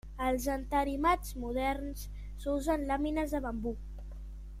Als 0.27 0.45
entarimats 0.53 1.35
moderns 1.43 2.07
s'usen 2.45 2.87
làmines 2.93 3.37
de 3.37 3.43
bambú. 3.45 3.75